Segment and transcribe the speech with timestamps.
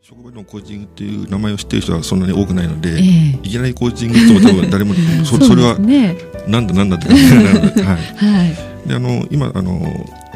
[0.00, 5.76] 職場のコーチングっていう名前を知ってる人はそんなに多くないので、ええ、いきなりコーチングっても多分誰もそそれは
[6.46, 8.44] なんだなんだって感じなので,、はいは
[8.84, 9.80] い、であの今あの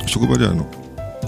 [0.06, 0.67] 職場ではあの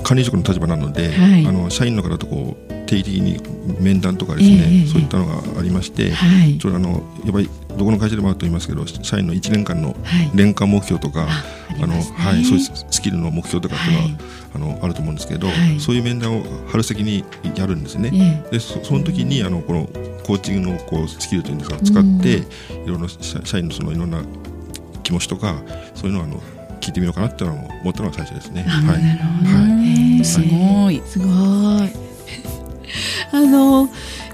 [0.03, 3.41] 管理職の立場なので、はい、あの社員の方とこう定期的に
[3.81, 9.97] 面談とかですね、えそういったのがありまして、はい、ちょうどあのやっぱりどこの会社でもあると言いますけど社員の1年間の
[10.35, 11.27] 年間目標とか、
[11.83, 15.49] あのはい、そういうスキルの目標とかっていうのは、あのあると思うんですけど、
[15.81, 17.25] そういう面談を春先に
[17.57, 18.45] やるんですね。
[18.51, 19.87] でその時にあのこの
[20.25, 24.23] コーチングのこうスキルというんですか使って、いろいろ社員のそのいろんな
[25.03, 25.63] 気持ちとか
[25.95, 26.41] そういうのをあの
[26.81, 28.63] 聞いてみようかなっていうのを思ったのが最初ですね。
[28.63, 29.01] はい。
[29.01, 31.03] はい、すごい。
[31.07, 31.29] すごい。
[33.35, 33.89] あの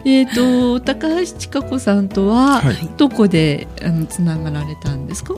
[0.04, 5.34] えっ、ー、と高橋千佳子さんとは、はい、どこであのつながられたんですか？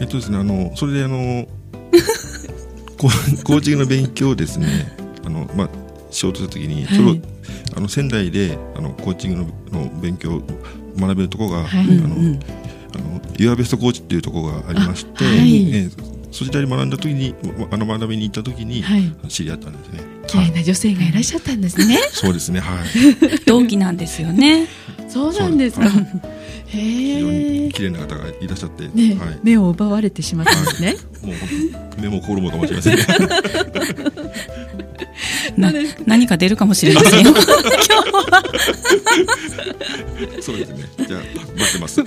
[0.00, 1.46] えっとですねあのそれであの
[2.96, 5.68] コーチングの勉強ですね あのまあ
[6.10, 7.28] しようとした時に、はい、ちょうど
[7.76, 10.42] あの仙台であのコーチングのの勉強
[10.98, 12.40] 学べるところが、はい、あの、うん、
[12.94, 17.34] あのユアベストコーチっていうところがありまして、はい、えー、そちらに学んだ時に
[17.70, 18.82] あの学びに行った時に
[19.28, 20.00] 知り合ったんですね。
[20.26, 21.98] 綺麗な女性がいらっしゃったんですね。
[22.10, 22.88] そうですね、はい。
[23.46, 24.66] 同期なんですよね。
[25.08, 25.90] そうなんですか。
[26.66, 30.96] 非常に綺麗な方がいらっしゃって、ねはい、目を奪われてしまったんですね。
[31.22, 31.36] もう
[32.00, 33.06] 目も心もかもしれませんね。
[36.06, 37.24] 何か出るかもしれません。
[40.40, 40.84] そうですね。
[41.06, 41.20] じゃあ
[41.58, 42.02] 待ってます。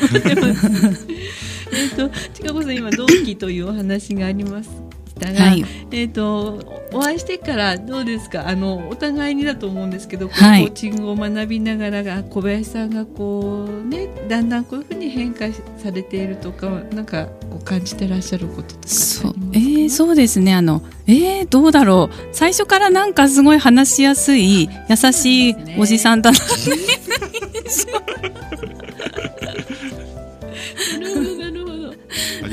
[1.75, 6.59] えっと、近子さん今同期というお話がありますたが、はい、えっ、ー、と
[6.93, 8.47] お会いしてからどうですか？
[8.47, 15.45] あのお互いにだと思うんですけど、はい、コーチングを学びながらが小林さんがこうねだんだんこういうふうに変化
[15.77, 19.35] されているとかなんかこう感じてらっしゃることとかそう。
[19.53, 20.53] えー、そうですね。
[20.53, 22.15] あのえー、どうだろう。
[22.33, 26.75] 最初からなんかすごい話しやすい優しいおじさんだな、 ね、
[27.07, 28.74] なる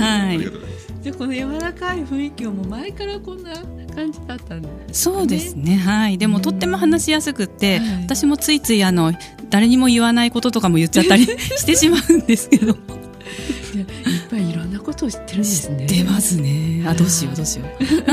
[0.03, 0.39] はい。
[1.03, 3.53] でこの柔らかい雰囲気をもう前からこんな
[3.95, 5.77] 感じだったんです、ね、そうですね。
[5.77, 6.19] はい。
[6.19, 9.13] でもとっても話しやすくて、はい、私もついついあの
[9.51, 11.25] 誰にも言わないこととかも言っちゃったり
[11.59, 12.77] してしまうんですけど。
[13.75, 13.87] いやいっ
[14.31, 15.87] ぱいいろんなことを知ってるんですね。
[15.87, 16.85] 知ってますね。
[16.87, 17.85] あどうしようどうしよう。
[17.87, 18.13] ど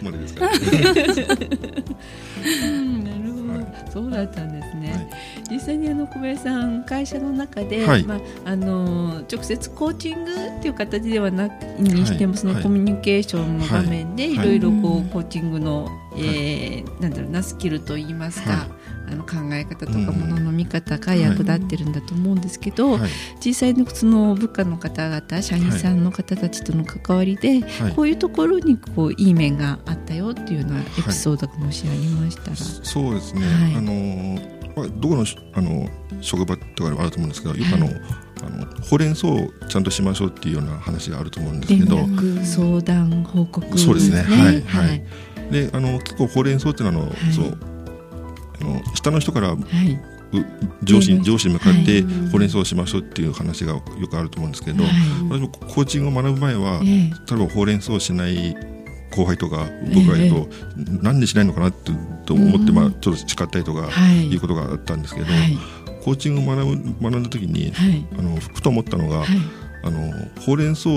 [0.02, 0.52] までですか、ね、
[2.64, 2.99] うん
[3.90, 5.08] そうだったんですね、はい。
[5.50, 14.36] 実際にあの小林さん会社の中で、はい、まあ、あの直接コーチングっていう形ではなくにしても、はい、そのコミュニケーションの場面でい。
[14.36, 14.60] ろい。
[14.60, 15.88] ろこう、コーチングの、
[16.20, 18.68] えー、なんだろうなスキルといいますか、
[19.08, 22.98] あの考え方とかものの見方が役立ってるんだと思うんですけど、
[23.44, 27.62] 実際のその部下の方々社員さんの方たちとの関わりで、
[27.96, 32.56] こういうところにこういい面があったよっていうようなエピソードがもしありましたら。
[32.56, 33.42] そうですね、
[33.76, 35.88] あのーまあ、どこのあの
[36.20, 37.94] 職場とかでもあると思うんですけどよくあの、はい、
[38.44, 41.98] あのほうれん草をちゃんとしましょうっていうような話があると思うんですけど。
[42.44, 44.22] 相談報告、ね、そうですね。
[44.22, 44.62] はい。
[44.62, 45.04] はい、
[45.50, 47.58] であの結構ほうれん草っていうのははい、そう
[48.60, 49.56] あの下の人から、
[50.82, 51.48] 上司上司。
[51.48, 54.92] に向かってほうれん草をしましょうっていう話がよくあると思うんですけど、はい、
[55.30, 57.36] 私もコーチングを学ぶ前は、例え。
[57.36, 58.54] ばほうれん草をしない
[59.10, 60.48] 後輩とか僕がいると、
[61.02, 61.92] 何でしないのかなって
[62.26, 63.88] と思って、まあ、ちょっと叱ったりとか
[64.30, 64.36] い。
[64.36, 65.26] うことがあったんですけど、
[66.04, 67.72] コーチングを学ぶ学んだ時に、
[68.18, 69.24] あのふと思ったのが、
[69.82, 70.90] あのほうれん草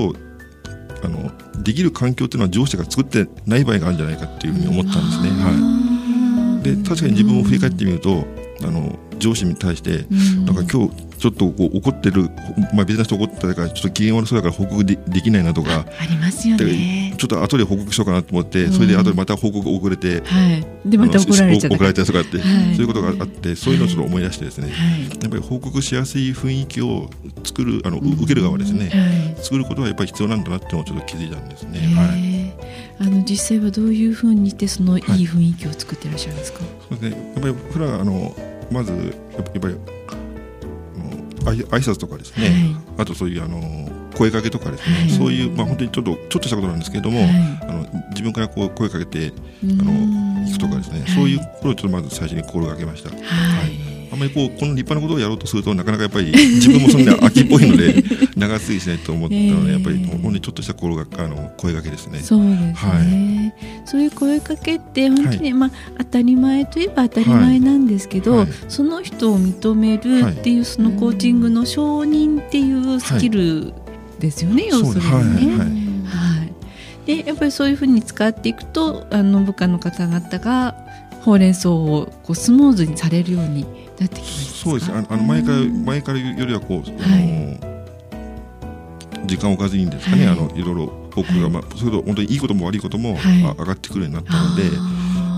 [1.03, 1.31] あの
[1.61, 5.29] できる環境っていうのは上司が作ってない場合があるんじゃないかっていうふうに思ったんですね。
[5.31, 8.25] はい、で確かに自分を振り返ってみると
[8.63, 10.05] あの上司に対して、
[10.45, 12.29] なんか今日ちょっとこう怒ってる、
[12.73, 17.15] まあ、別な人怒ったからちょっと機嫌悪そうだから報告でできないなとかありますよね。
[17.17, 27.09] ちょっと後で報告しようかなと思って、それで後でまた報告遅れて、はい、でまた怒られちゃ怒られたとかって、はい、そういうことがあってそういうのをちょっと思い出してですね、はい、やっぱり報告しやすい雰囲気を
[27.45, 31.79] 作るあの、受ける側ですね、はい、作ることはやっぱり必要なんだなっていうのをちょっと気づいたんですね。
[31.95, 35.01] はい、あの実際はどういうふうにしてそのい。
[35.01, 36.59] い雰囲気を作っていらっしゃるんですか、
[36.89, 37.31] そうですね。
[37.35, 38.35] やっぱり普段あの
[38.73, 38.91] まず
[39.35, 39.75] やっぱり
[41.45, 42.53] 挨拶とかですね、は
[42.99, 43.61] い、あとそういうあの
[44.15, 47.29] 声かけとかですね、はい、そういう、まあ、本当にちょっとちょっとしたことなんですけれども、はい、
[47.63, 49.33] あの自分からこう声かけて
[49.63, 49.91] あの
[50.45, 53.09] 行くとかですね、そういうことをちょっとまず最初に心がけました。
[53.09, 53.82] はい
[54.13, 58.03] あんまりこうこの立派なことをやろうとするとなかなかやっぱり 自分もそんな秋っぽいので
[58.37, 62.19] 長続きしないと思ったので、やっぱり本当にちょっとした心があの声掛けですね。
[62.19, 73.73] そうですね、はい、そういう声かけって本当に、はい、まあ当たり前といえば当たり前なんですけど、はい、その人を認めるっていうそのコーチングの承認っていうスキル
[74.19, 75.57] ですよね、要するにね。
[76.05, 76.53] はい。
[77.07, 80.75] でやっぱりそういうふうに使っていくとあの部下の方々が
[81.23, 83.65] ほうれん草をこうスムーズにされるように
[83.99, 84.91] なってきますそうです。
[84.91, 87.19] あの前から前からよりはこう、は
[89.23, 94.63] い、時間を置かずにですかね、はい、あのいろいろ僕が、まあ、それと本当にいいことも悪いことも、はい、上がってくるようになったので。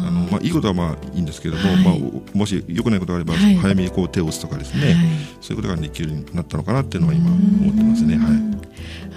[0.05, 5.05] あのまあ、いいことはまあいいんですけれども、はい、まあ、もし良くないことがあれば、早めにこう手を打つとかですね、はい、
[5.41, 8.17] そういうことができるようになったのかなっていうのは今思ってますね。
[8.17, 8.55] はい。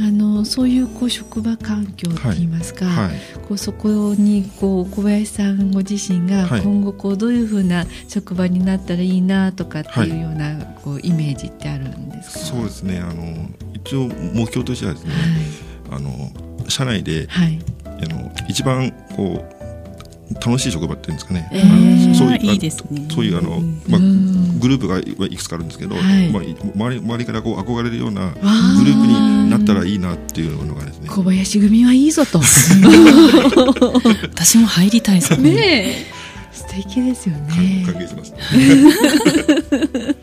[0.01, 3.11] あのそういうこう職場環境といいますか、
[3.49, 10.55] こうそこにこう小林さんご自身が今後こうどういうふうな職場になったらいいなとかっていうような
[10.85, 13.01] こうイメージってあるんですか、そうですね。
[13.01, 15.13] あの一応目標としてはですね、
[15.91, 16.31] あの
[16.69, 17.27] 社内で、
[17.85, 19.58] あの一番こう
[20.35, 23.07] 楽しい職場っていうんですかね、えー、そういういいですね。
[23.11, 24.01] そういうあの、まあ、
[24.61, 31.09] グループがいくつかあるんですけど、はい、まあ、周り周りからこう憧れるようなグループになったらいいなっていうのがですね。
[31.09, 32.41] 小林組はいいぞと。
[34.23, 36.07] 私も入りたいですね。
[36.53, 37.85] 素敵ですよね。
[37.87, 38.35] 歓迎します、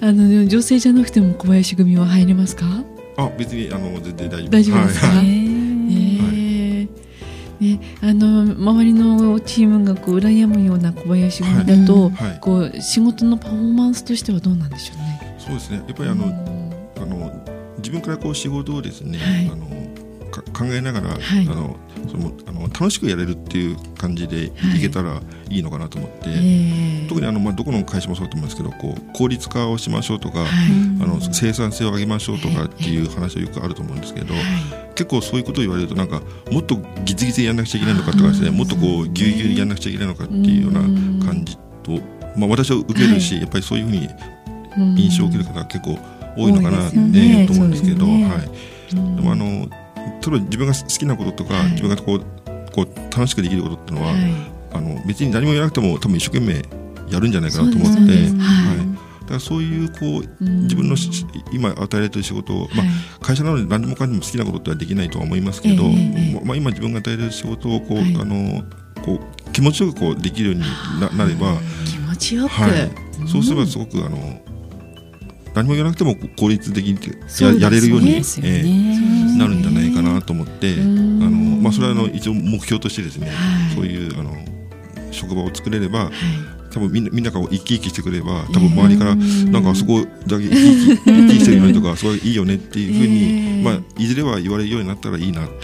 [0.00, 2.64] あの女性じゃなくても小林組は入れますか？
[3.16, 5.43] あ別にあの全然大丈夫大丈夫ですか、はい、えー
[7.78, 12.30] ね、あの周りのチームがこう羨むような小林組だと、はい。
[12.30, 15.36] はい、こう仕事のパフォーマンスとしてはどうなんでしょうね。
[15.38, 15.82] そうですね。
[15.86, 16.24] やっぱりあの、
[16.96, 17.44] あの
[17.78, 19.66] 自分からこう仕事をですね、はい、あの
[20.52, 21.76] 考えながら、あの
[22.08, 24.50] そのあの楽しくやれるっていう感じでい。
[24.80, 30.48] けたらいいのかなと思って、はい、特にあの、まあ、どこの会社もそうだと思うんですけどこう効率化をしましょうとか、はい、
[31.02, 34.44] あの生産性を上げましょうとかっていう話はよくあると思うんですけど、はい、
[34.94, 40.80] 結構そういうことを言われるとなんかもっとギツギツやんなくちゃいけないのかとかですねもっとこうぎゅうぎゅうにやんなくちゃいけないのかっていうような
[41.26, 42.00] 感じと、
[42.36, 44.08] まあ、私は受けるし、やっぱりそういうふうに
[44.96, 45.98] 印象を受ける方が結構
[46.36, 52.20] 多いのかなって、ね、と思うんですけど、はい、でもあの例えば自分が好きなこととか、自分がこう
[52.72, 54.20] こう楽しくできることっていうのは、はい、
[54.72, 56.62] あの別に何も言わなくても多分一生懸命
[57.12, 60.96] やるんじゃないかなと思って、はい、だからそういうこう自分の
[61.52, 65.84] 今与えられている仕事を、まあ、会社なので何でもかんでも好きなことってはできないとは思いますけど、
[66.44, 68.62] まあ、今自分が与えられる仕事をこう、あの
[69.02, 70.62] こう気持ちよくこうできるように
[71.00, 71.56] ななれば
[71.86, 72.90] 気持ちよく、はい、
[73.28, 74.40] そうすればすごくあの
[75.54, 76.98] 何も言わなくても効率的に
[77.40, 78.16] や,、やれるように、ね。
[78.16, 83.30] えー、なるんじゃないかなと思って、あのまあ、それはあの一応目標としてですね、
[83.74, 84.34] そういうあの
[85.12, 86.10] 職場を作れれば、
[86.74, 95.54] 多分みんなみんなが生き生きしてくれば多分周りからなんかあそこだけ生き生き生きしてるよねとかすごいいいよねっていうふうに、まあ、いずれは言われるようになったらいいなって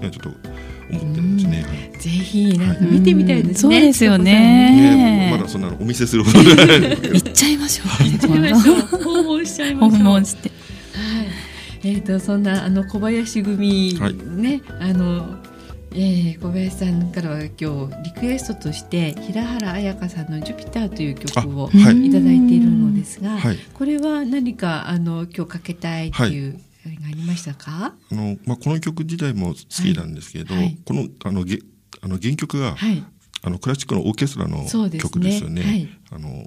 [0.00, 1.92] いう、ちょっと思ってるんですね。
[1.98, 3.76] ぜひなんか見てみたいですね。
[3.76, 5.28] そうですよね。
[5.32, 8.04] まだそんなお見せするほど行っちゃいましょう。
[8.04, 9.02] 行っちゃいましょう。
[9.02, 9.98] 訪問しちゃいましょう。
[9.98, 10.48] 訪問して。
[10.50, 10.54] は
[11.82, 11.88] い。
[11.88, 13.98] えっ、とそんなあの小林組
[14.36, 15.51] ね、あの。
[15.94, 21.72] えー、小林さんからは今日リクエストとして平原綾香さんの「ジュピター」という曲をい。
[21.72, 27.94] ただいているのですが、はい、これは何かあの今日かけたいっていう、ありましたか？
[28.10, 31.58] あの、まあ、この曲自体も好きなんですけど、はい、このあのげ
[32.00, 33.04] あの原曲が、はい、
[33.42, 34.66] あのクラシックのオーケストラの
[34.98, 35.62] 曲ですよね。
[35.62, 36.46] ねはい、あの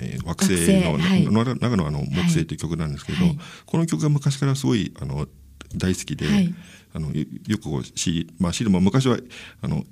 [0.00, 0.96] えー、惑星の
[1.32, 3.18] の、はい、中のあの木星という曲なんですけど、
[3.66, 5.26] この曲が昔からすごいあの
[5.74, 6.26] 大好きで、
[6.94, 9.18] あのよくこう CD、まあ、CD も昔は
[9.60, 9.84] あの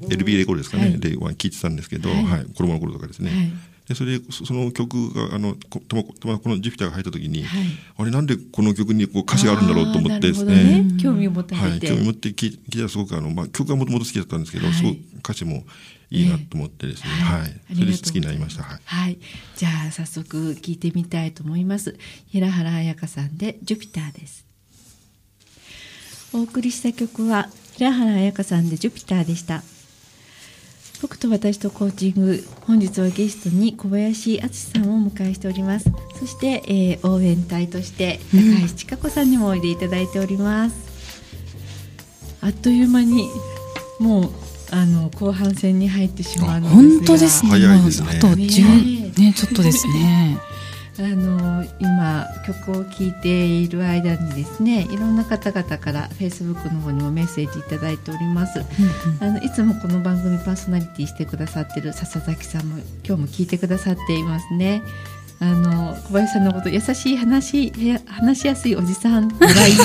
[0.00, 2.44] LB レコードですかね、で聴いてたんですけど、はい。
[2.46, 3.52] 子供の頃とかですね。
[3.88, 7.64] でそれでその曲があのとまとまこのジュピターが入った時に、はい、
[7.98, 15.64] あれなんでこの曲にこう歌詞があるんだろうと思ってですね、ね、興味を持ってはい、興味持って聞いたらすごくあの、まあ、曲がもともと好きだったんですけど、はい、すごく歌詞も
[16.10, 18.62] いいなと思ってですね、はい、はい、それで好きになりました。
[18.62, 19.18] はい、はい、
[19.56, 21.96] じゃあ早速聞いてみたいと思います。
[22.28, 24.51] 平原彩香さんでジュピターです。
[26.34, 29.62] お送りした曲は平原彩香さんでジュピターでした。
[31.02, 35.90] 僕と私とコーチング本日はゲストに小林敦さんをお迎えしております。
[36.18, 40.76] そして、えー、応援隊として高橋千佳子さんにもおいでいただいております、
[42.42, 43.28] うん、あっという間に
[43.98, 44.30] もう
[44.70, 46.76] あの後半戦に入ってしまうのですが。
[46.76, 47.50] 本当ですね。
[47.50, 48.08] 早いですね。
[48.08, 50.38] あと10ねちょっとですね
[50.98, 64.82] あの今曲を聴いている間にですねいろんな方々からフェイスブックの方にもメッセージ頂いております、うんうん、あのいつもこの番組パーソナリティしてくださってる笹崎さんも今日も聞いてくださっていますね。
[65.40, 67.72] あの小林さんのこと優しい話
[68.06, 69.76] 話しやすいおじさんぐらい 来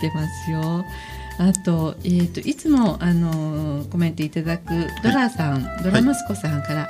[0.00, 0.84] てますよ
[1.38, 6.88] あと,、えーと、いつも、あのコメントいただくドラさん、はい、ドラ息子さんから、はい、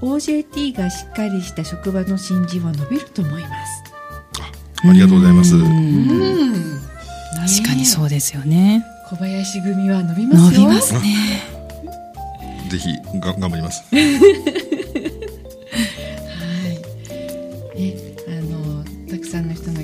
[0.00, 3.84] OJT がしっかりした職場の新人は伸びると思います。
[4.84, 5.52] あありがとうございます。
[5.52, 5.64] 確
[7.68, 8.84] かにそうですよね。
[9.08, 11.00] 小林組は伸びます伸びますね。
[12.70, 13.84] ぜひが頑張ります。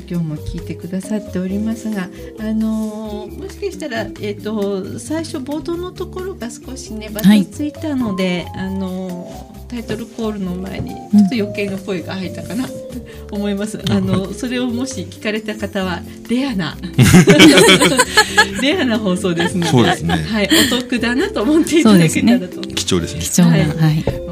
[0.09, 2.09] 今日も聞いてくださっておりますが、
[2.39, 12.75] あのー、もしかしたら、えーと、最初冒頭のところが少しねばたついたので、はい、あのー、タイトルコールの前にちょっと余計な声が入ったかなと
[13.35, 13.81] 思います。
[13.91, 16.77] あのそれをもし聞かれた方はレアな
[18.63, 20.15] レアな放送ですので、そうですね。
[20.15, 23.21] はい、お得だなと思っていただけたらと、ね、貴重ですね。
[23.21, 24.26] 貴重な、はい、はい、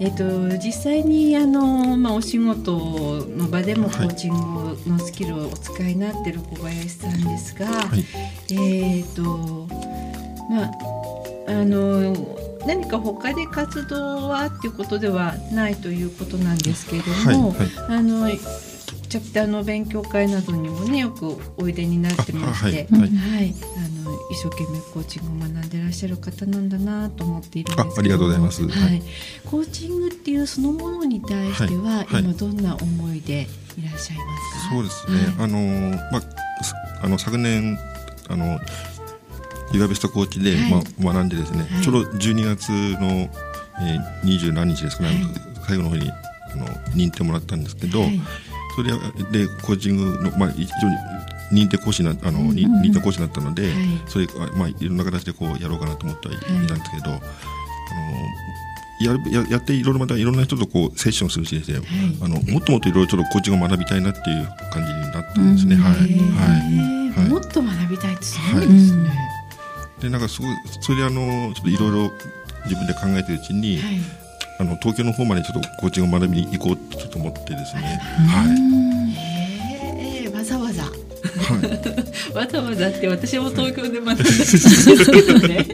[0.00, 2.76] えーと、実際にあの、まあ、お仕事
[3.26, 8.04] の場でもコーチングのスキルをお使いになっている小林さんですが、はい、
[8.54, 9.66] えっ、と
[10.48, 10.70] まあ
[11.48, 12.14] あの
[12.66, 18.28] 何か他で活動はっていうことではないということなんですけれども、はいはい、あの
[19.08, 29.02] チャプターの勉強会などにもねよくおいでになってまして、はい、はい、あの一生懸命コーチングを学んでらっしゃる方なんだなと思っているんですけどありがとうございます、はい、
[29.44, 33.46] コーチングっていうそのものに対しては、今どんな思いで
[33.78, 34.74] いらっしゃいますか？
[34.74, 35.58] そうですね、あの
[36.12, 36.22] まあ
[37.02, 37.78] あの昨年
[38.28, 38.58] あの
[39.72, 43.08] ユアベストコーチで、まあ、学んでですね、ちょうど12月の、
[43.80, 45.22] えー、20何日ですかね、
[45.66, 48.00] 最後の方にあの認定もらったんですけど、
[48.78, 53.72] それでコーチングの、まあ、非常に認定講師なあの、うんうん、認定講師になったので、はい、
[54.06, 57.20] それまあいろんな形でこうやろうかなと思ってはいたんですけど、はい、
[59.00, 61.86] あのやややっていろいろまたいろんな人とこうセッションするしですね、はい、
[62.22, 65.74] あのもっともっといろいろちょっとコーチングを学びたいなっていう感じになったんですね。
[65.74, 69.10] はい、はい、もっと学びたいってすごいですね。
[70.00, 72.12] でなんかすごいそれであのちょっといろいろ
[72.66, 73.80] 自分で考えてるうちに、
[74.58, 78.00] あの東京の方までちょっとコーチングを学びに行こうとちょっと思ってですね。
[78.28, 80.24] はい。
[80.24, 80.82] えー、わざわざ。
[80.82, 80.92] はい、
[82.34, 85.56] わざわざって私も東京で学んだんですけどね。
[85.56, 85.66] はい。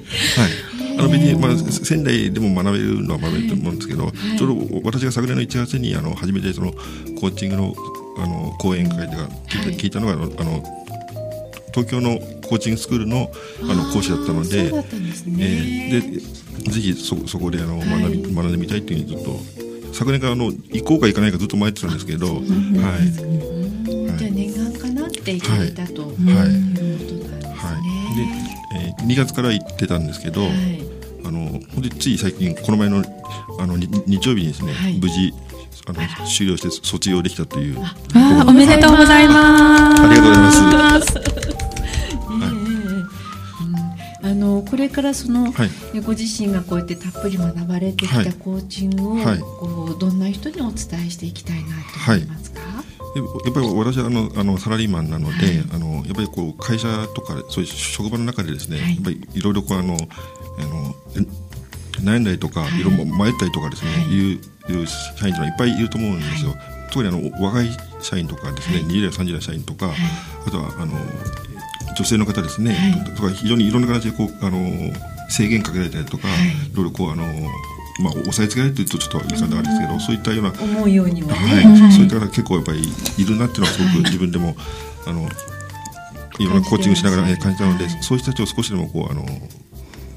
[0.99, 7.75] あの別に、まあ、仙台でも学べるのは学べると思うんですけど、はい、ちょうど私が昨年の1月にあの初めてそのコーチングの
[8.17, 10.63] あの講演会で聞いたはい、聞いたのがあの
[11.75, 13.29] 東京のコーチングスクールの
[13.63, 14.79] あの講師だったので、で
[15.41, 16.21] えで
[16.63, 23.35] ぜひそそこであの学び、学んでみたいっていうふうにずっと昨年からあの行こうか行かないかずっと迷ってたんですけど、はい。
[24.19, 26.69] じゃあ念願かなっていただいたと、はい、いうことなん
[26.99, 27.55] ですね。
[27.55, 27.79] は
[28.73, 30.51] い、で、えー、2月から行ってたんですけど、はい、
[31.25, 33.05] あの本当につい最近この前の
[33.59, 35.33] あの日曜日にですね、はい、無事
[35.87, 37.79] あの終了して卒業できたという。
[37.81, 40.03] あおめでとうございます。
[40.03, 41.24] ありがとうございます。
[44.85, 53.19] れからその、はい、ご自身がこうやってたっぷり学ばれてきたコーチングを、はい、こうどんな人にお伝えしていきたいなと思いますか、はい。
[53.47, 60.95] やっぱり私はあのあのサラリーマンなので、はい、あのやっぱりこう会社とかそういう職場の中でですね、はい、やっぱりいろいろこうあのあの
[62.03, 66.55] 悩んだりとか、はい、いろいろ迷ったりとかですね、はい、いう社員というのはいっぱいいると思うんですよ。
[66.91, 69.91] 特にあの若い社員とかですね、はい、20代30代社員とか、
[70.47, 70.93] あとはあの
[71.97, 74.93] 女性の方ですね、はい、とか非常にいろんな形でこうあの
[75.29, 77.25] 制限かけられたりとか、はい、いろいろこうあの
[78.01, 82.83] まあ、押さえつけられてるとちょっと言い方あるんですけど、そういったような思うようには、ね、はい、そういった方結構やっぱり
[83.19, 84.57] いるなっていうのはすごく自分でも、
[85.07, 85.29] あの
[86.41, 89.25] いろんなコーチングしながら感じたので、そういう人たちを少しでもこうあの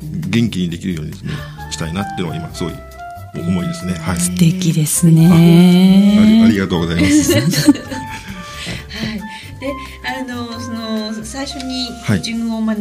[0.02, 1.32] 元気にできるようにですね
[1.70, 2.74] したいなっていうのは今すごい
[3.36, 3.94] 思いですね。
[3.94, 6.44] はい、素敵ですね。
[6.44, 7.72] ありがとうございます。
[9.60, 9.68] はい。
[9.68, 9.74] で、
[10.06, 12.80] あのその最初にコーチングを学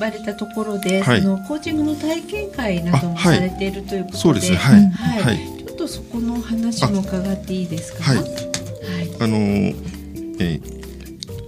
[0.00, 4.56] ばれたところで、はい、そのコーチングの体験会などもされているということで、そうですね。
[4.56, 5.22] はい。
[5.22, 5.38] はい。
[5.66, 8.02] ちょっとそこの話も伺っていいですか？
[8.02, 8.16] はい。
[8.16, 8.26] はい、
[9.20, 10.82] あのえー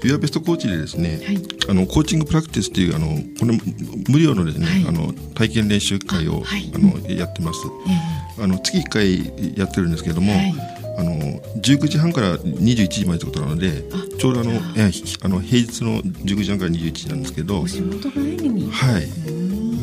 [0.05, 3.07] ユアベストコーチでですね、はい、あのコーチングプラクティスというあの
[3.41, 3.59] これ
[4.11, 7.61] 無料のですね、はい、あの体験練習会をあ、のやってます。
[8.37, 10.35] えー、あの月1回やってるんですけれども、
[10.97, 11.13] あの
[11.61, 13.83] 19時半から21時までということなので
[14.19, 14.91] ちょうどあのえ
[15.23, 19.09] あの平日の19時半から21時なんですけどお仕事帰りにはい。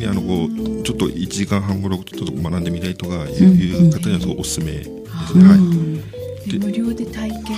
[0.04, 5.54] あのこうちょっと1時間半ごろちょっと学んでみたいとかいう方にはすごいおすすめですね、は
[6.46, 6.50] い。
[6.50, 7.54] で無料で体験がで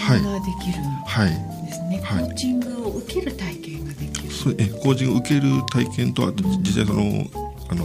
[0.62, 4.30] きるはいですね、はい、コーチングを受ける体験ができる。
[4.30, 5.42] そうえコーチングを受ける
[5.72, 7.24] 体験とあと実際その
[7.68, 7.84] あの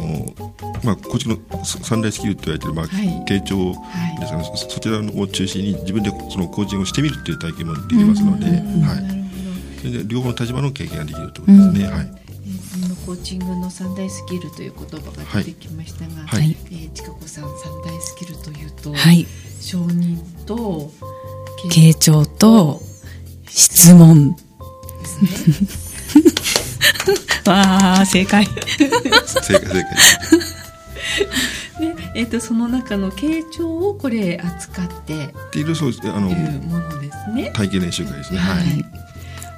[0.84, 2.86] まあ、こっちの三大スキルと言われてる、まあ
[3.26, 3.72] 傾聴
[4.20, 11.90] ですかね、はい、そちらを中心に自分でそのコーチングをしてみるっていう体験もできますので、はい、それで両方の立場の経験ができるということですね。
[11.90, 12.20] はい。
[13.06, 19.26] コーチングの三大スキルという言葉が出てきましたが、はい、えー、ちかこさん三大スキルというと、はい、
[19.60, 20.92] 承認と
[21.72, 22.80] 傾聴と
[23.48, 24.36] 質問。
[27.50, 28.46] わあ、正解。
[28.46, 29.74] 正解、正解。
[31.80, 37.52] で、 えっ、ー、と、その中の傾聴をこれ扱ってっているそうあのいうものですね。
[37.54, 38.40] 体験練習会ですね。
[38.40, 38.58] はい。
[38.58, 38.86] はい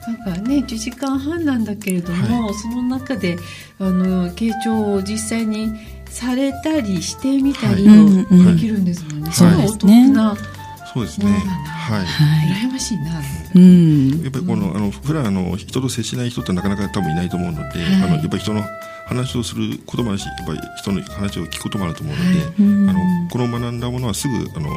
[0.08, 3.38] なんかね1時間半なんだけれども、はい、その中で
[3.80, 5.74] あの傾聴を実際に
[6.10, 9.30] されたりしてみたりをできるんですもんね。
[9.30, 10.36] はい、はい、お得な、
[10.94, 11.32] そうですね。
[11.32, 12.06] はい。
[12.66, 13.22] 羨ましいな。
[13.56, 14.24] うん。
[14.24, 18.64] やっぱりこの、あの、普段、あの、人と接しない人ってなかなか多分いないと思うので、あの、やっぱり人の
[19.12, 23.00] 話をすることもあるし、やっぱり人の話を聞くこともあると思うので、あの、
[23.30, 24.70] この学んだものはすぐ、あの、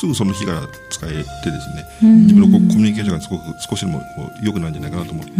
[0.00, 4.02] すぐその日から使えてですね、自分のコミュニケーションがすごく少しでも
[4.42, 5.32] 良くなるんじゃないかなと思って、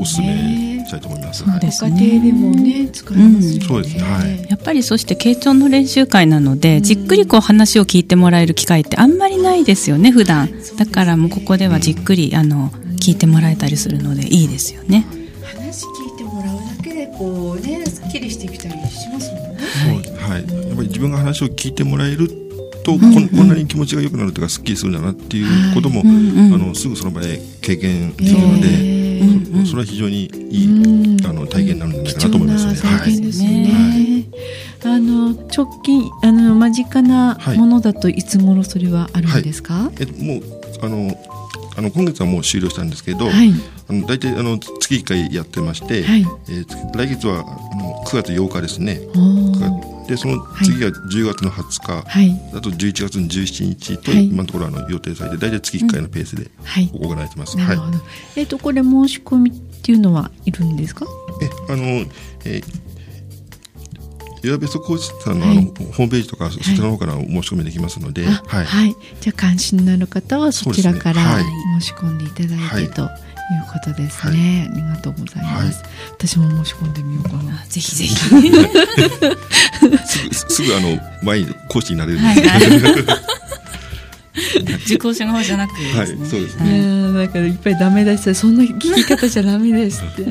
[0.00, 1.44] おすすめしたいと思います。
[1.44, 1.50] ご
[1.88, 4.02] 家庭でもね、使えますそうですね。
[4.02, 4.46] はい。
[4.50, 10.50] やっぱりそして傾聴の練習会なので、じっくりこう話を聞いてもらえる機会ってあんまりないですよね、普段。
[10.76, 15.06] だからもうここではじっくり、あの、聞いてもらえたりするのでいいですよね。
[15.06, 15.23] 話
[18.14, 19.58] きりしてきたりしますもんね。
[19.58, 20.38] はい。
[20.38, 20.68] はい。
[20.68, 22.28] やっぱり自分が話を聞いてもらえる
[22.84, 26.04] とこんこんなに気持ちが良くなるというかすっきりするんだなっていうことも、あ
[26.58, 34.26] のすぐその場で経験できるので、それは非常にいい、あの体験になるんじゃないかなと思いますね。
[34.84, 39.90] あの直近あの間近なものだといつ頃それはあるんですか？
[39.98, 40.42] えっともう
[40.82, 41.18] あの
[41.76, 43.50] あの今月はもう終了したんですけど、はい、
[43.88, 47.44] あの大体あの月1回やってまして、はい、えー、来月は
[48.04, 49.00] 9月8日ですね。
[50.06, 56.50] でその次が10月の20日、はい、あと11月の17日と、今のところあの予定されて大体月1回のペースで
[56.92, 57.56] 行われてます。
[58.36, 61.06] えっ、とこれ申し込みっていうのはいるんですか？
[61.42, 61.84] えあの
[62.44, 62.84] えー
[64.46, 71.40] エアベストコーチさんのあの、ホームページとかそちらの方から申し込みできますので、はい、はい、じゃあ関心のある方はそちらから
[71.80, 73.08] 申し込んでいただいてと。
[73.52, 75.82] いうことですね、ありがとうございます、
[76.12, 77.64] 私も申し込んでみようかな。
[77.68, 78.14] ぜひぜひ。
[80.06, 82.18] すぐすぐあの前に講師になれる。
[84.86, 87.12] 受講者側じゃなくて、はい、そうですね。
[87.12, 90.22] だからいっぱいダメ出しそんな聞き方じゃダメですって。
[90.24, 90.30] いい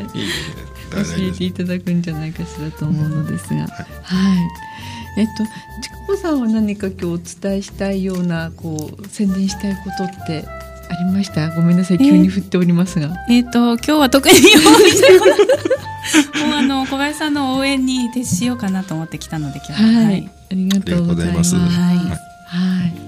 [0.94, 4.36] 教えていただくんじゃないかしらと思うのですが、はい、は
[5.18, 5.44] い、えっと
[5.82, 10.46] ちかこさんは何か今日お伝えしたいようなこう宣伝したいことって
[10.94, 11.50] ありました？
[11.52, 11.98] ごめんなさい。
[11.98, 13.10] 急に振っておりますが。
[13.30, 14.42] えっ、ー、と今日は特に用
[14.88, 15.40] 意してこない
[16.48, 21.56] もうあの小林さんの応援に徹しようかなと思ってきたので今日は、はい、ありがとうございます。
[21.56, 21.62] は
[21.94, 23.03] い、はい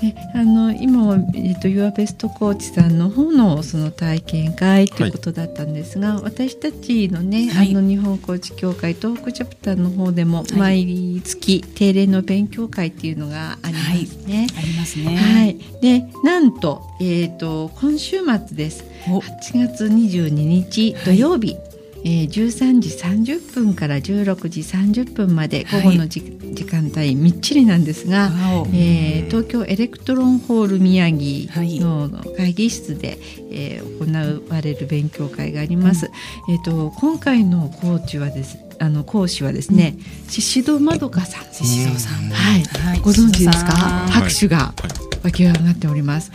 [0.00, 14.46] であの今は、えっと、ユアベストコーチさんの方のその体験会ということだったんですが、はい、私たちのね、はい、あの日本コーチ協会東北チャプターの方でも毎月定例の勉強会っていうのがありますね。
[14.56, 15.16] ありますね。
[15.16, 15.58] はい。
[15.80, 18.84] でなんと,、えーと、今週末です。
[19.06, 21.56] 8月22日土曜日、
[22.04, 28.30] えー、13時30分から16時30分まで午後の時,、時間帯みっちりなんですが、
[28.72, 33.18] えー、東京エレクトロンホール宮城の会議室で、
[33.50, 36.06] えー、行われる勉強会があります。
[36.48, 39.96] うん、えっ、ー、と今回のコーチはですあの講師はですね、
[40.28, 41.44] 宍戸まどかさん。
[41.52, 43.72] 宍戸さん、はい、はい、ご存知ですか？
[43.72, 44.74] 拍手が
[45.22, 46.30] 湧き上がっております。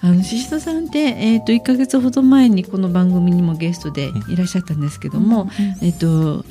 [0.00, 6.44] あの宍戸さんって、えーと、1か月ほど前にこの番組にもゲストでいらっしゃったんですけども、うん、えっ、ー、と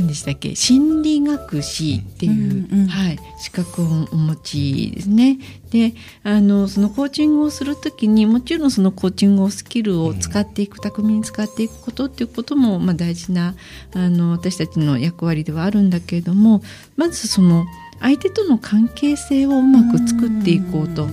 [0.00, 0.54] 何でしたっけ？
[0.54, 2.32] 心理学士っていう、
[2.72, 5.38] うんうん、はい、資格をお持ちですね。
[5.70, 13.54] であのそのコーチングをする時にもちろんそのコーチングをスキルを使っていく、巧みに使っていくことっていうことも、まあ、大事な
[13.94, 16.62] あの私たちの役割ではあるんだけれども
[16.96, 17.66] まずその
[18.00, 21.08] 相手との関係性をうまく作っていこうと。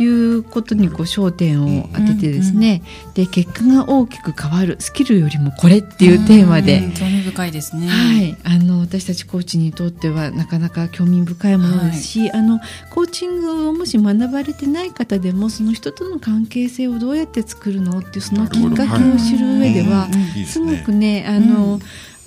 [0.00, 20.08] いうことにこう焦点を当ててですね、うんうん、で結果が大きく変わるスキルよりもこれっていうテーマで、興味深いですね、はい、あの私たちコーチにとってはなかなか興味深いものですし、はい、あのコーチングをもし学ばれてない方でもその人との関係性をどうやって作るのっていうそのきっかけを知る上では、
[20.46, 21.78] すごくねあの、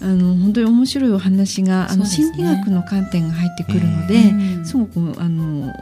[0.02, 5.74] あの本当に面白いお話があの、心理学の観点が入ってくるので、すごくあの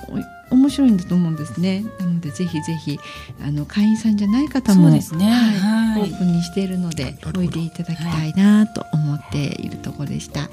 [0.52, 1.86] 面白いんだと思うんですね。
[2.00, 3.00] なのでぜひぜひ
[3.44, 5.00] あの会員さんじゃない方も、ね。
[5.00, 10.50] はい、オープンにしているのでおいでいただきたいなと思っているところでした。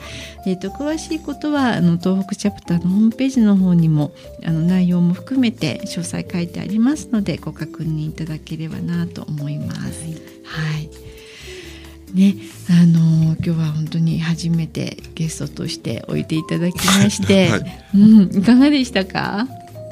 [0.47, 4.13] えっ、ー、と詳しいことはあの東北チャプターのホームページの方にも
[4.45, 10.05] あの内容も含めて詳細書いてありますのでご確認いただければなと思います。
[10.05, 11.02] はい、はい
[12.15, 12.37] ね、
[12.69, 19.49] あのー、今日は本当に初めてゲストとしておいていただきまして、はい、うん、いかがでしたか？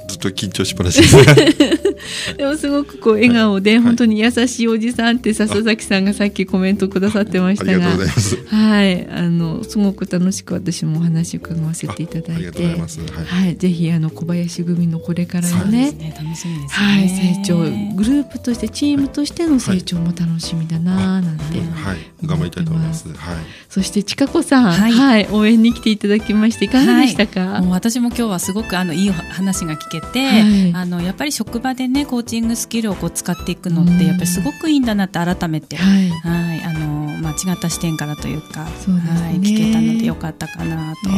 [0.09, 1.16] ずっと緊張しっぱなしです。
[2.40, 16.14] でもすごくこう笑顔で、本当に優しいおじさんって笹崎さんがさっきコメントくださってましたが、はい、あのすごく楽しく私もお話を伺わせていただいて、はい、ぜひあの小林組のこれからのね、ね。
[16.16, 23.07] 楽しみです、ね、はい、成長グループとしてチームとしての成長も楽しみだななんて、はい、頑張りたいと思います。
[23.12, 23.37] はい、
[23.68, 26.83] そしてちかこさん、はい、はい、応援に来ていただきましていか？
[26.87, 27.61] がでしたか。
[27.61, 36.62] もう私も今日はすごくあのいい話が聞けて、あのやっぱり職場でねコーチングスキルをこう使っていくのってやっぱりすごくいいんだなって改めて、はい、はい。
[36.62, 41.11] あのまあ、違った視点からというかそうね、はい、聞けたのでよかったかなと、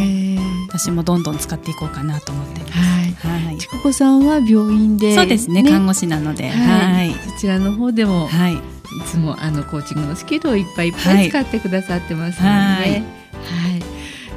[0.68, 2.72] 私もどんどん使っていこうかなと思ってます。
[3.26, 8.58] はい、はい、ちここさんは病院で、そうですね、ね、看護師なので、はい、そちらの方でも、はい、い
[9.06, 13.21] つもあのコーチングのスキルをいっぱいいっぱい使ってくださってますので、はい、はい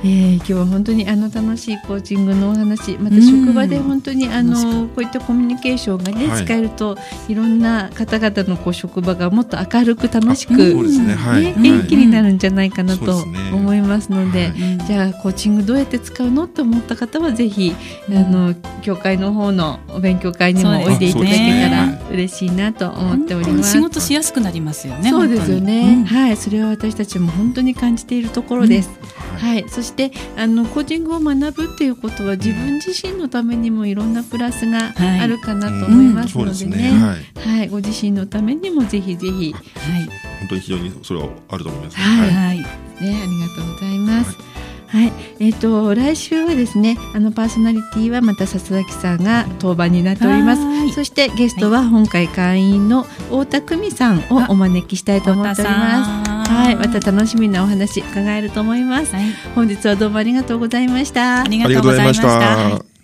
[0.05, 6.95] えー、今日は本当にあの楽しいコーチングのお話また職場で本当にあのこういったコミュニケーションがね、はい、使えると
[7.27, 10.75] いろんな方々のこう職場がもっと明るく楽しく、ね。
[10.75, 13.17] ね、元気になるんじゃないかなと
[13.51, 14.53] 思いますので、
[14.87, 16.43] じゃあコーチングどうやって使うの？
[16.43, 17.75] って思った方はぜひ
[18.07, 23.71] あの協会の方のお勉強会にもおいでいただけたら嬉しいなと思っております。
[23.71, 25.09] 仕事しやすくなりますよね。
[25.09, 26.05] そうですよね。
[26.07, 28.91] はい、それは私たちも本当に感じているところです。
[29.39, 29.94] はい、そして
[30.37, 36.91] あのコーチングを学ぶっていうことは自分自身のためにもいろんなプラスがあるかなと思いますのでね,、
[37.35, 40.05] はい、ご自身のためにもぜひぜひ、はい、
[40.39, 41.97] 本当に非常にそれはあると思います。
[41.97, 42.65] はい、はい、ね、
[43.01, 44.37] ありがとうございます。
[44.87, 50.61] はい、えっ、ー、と来週はですね、あのパーソナリティはまた笹崎さんが当番になっております。
[50.93, 56.34] そしてゲストは本会会員の太田久美さんをお招きしたいと思っております。
[56.47, 61.41] はい、また楽しみなお話伺えると思います、はい、本日はどうもありがとうございました。
[61.41, 62.94] ありがとうございました